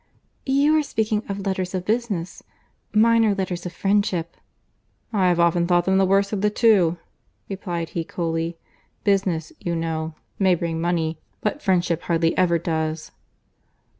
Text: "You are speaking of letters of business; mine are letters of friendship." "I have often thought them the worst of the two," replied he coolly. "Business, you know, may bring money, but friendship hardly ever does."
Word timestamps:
"You 0.47 0.75
are 0.79 0.81
speaking 0.81 1.21
of 1.29 1.45
letters 1.45 1.75
of 1.75 1.85
business; 1.85 2.41
mine 2.91 3.23
are 3.23 3.35
letters 3.35 3.67
of 3.67 3.73
friendship." 3.73 4.35
"I 5.13 5.27
have 5.27 5.39
often 5.39 5.67
thought 5.67 5.85
them 5.85 5.99
the 5.99 6.07
worst 6.07 6.33
of 6.33 6.41
the 6.41 6.49
two," 6.49 6.97
replied 7.47 7.89
he 7.89 8.03
coolly. 8.03 8.57
"Business, 9.03 9.53
you 9.59 9.75
know, 9.75 10.15
may 10.39 10.55
bring 10.55 10.81
money, 10.81 11.19
but 11.41 11.61
friendship 11.61 12.01
hardly 12.01 12.35
ever 12.35 12.57
does." 12.57 13.11